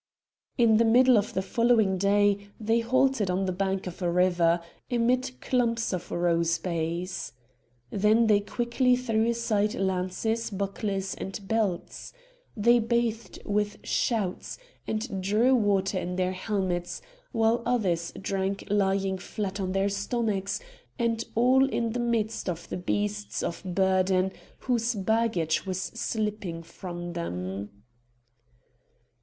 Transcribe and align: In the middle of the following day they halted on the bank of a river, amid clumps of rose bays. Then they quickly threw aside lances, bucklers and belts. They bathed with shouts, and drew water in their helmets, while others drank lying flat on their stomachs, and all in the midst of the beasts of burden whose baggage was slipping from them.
In 0.57 0.77
the 0.77 0.83
middle 0.83 1.15
of 1.15 1.35
the 1.35 1.43
following 1.43 1.99
day 1.99 2.47
they 2.59 2.79
halted 2.79 3.29
on 3.29 3.45
the 3.45 3.51
bank 3.51 3.85
of 3.85 4.01
a 4.01 4.09
river, 4.11 4.59
amid 4.89 5.39
clumps 5.41 5.93
of 5.93 6.09
rose 6.09 6.57
bays. 6.57 7.33
Then 7.91 8.25
they 8.25 8.39
quickly 8.39 8.95
threw 8.95 9.27
aside 9.27 9.75
lances, 9.75 10.49
bucklers 10.49 11.13
and 11.13 11.39
belts. 11.47 12.13
They 12.57 12.79
bathed 12.79 13.45
with 13.45 13.77
shouts, 13.83 14.57
and 14.87 15.21
drew 15.21 15.53
water 15.53 15.99
in 15.99 16.15
their 16.15 16.31
helmets, 16.31 17.03
while 17.31 17.61
others 17.63 18.11
drank 18.19 18.63
lying 18.71 19.19
flat 19.19 19.59
on 19.59 19.71
their 19.71 19.89
stomachs, 19.89 20.59
and 20.97 21.23
all 21.35 21.69
in 21.69 21.91
the 21.91 21.99
midst 21.99 22.49
of 22.49 22.67
the 22.69 22.77
beasts 22.77 23.43
of 23.43 23.61
burden 23.63 24.31
whose 24.61 24.95
baggage 24.95 25.67
was 25.67 25.77
slipping 25.79 26.63
from 26.63 27.13
them. 27.13 27.83